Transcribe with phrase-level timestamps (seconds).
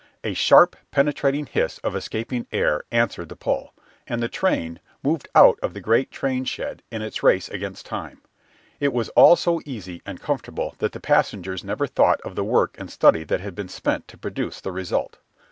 [0.23, 3.71] A sharp, penetrating hiss of escaping air answered the pull,
[4.07, 8.19] and the train moved out of the great train shed in its race against time.
[8.79, 12.73] It was all so easy and comfortable that the passengers never thought of the work
[12.79, 15.19] and study that had been spent to produce the result.